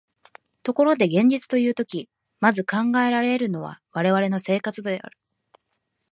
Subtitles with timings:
[0.63, 2.09] ところで現実というとき、
[2.39, 5.15] まず考えられるのは我々の生活である。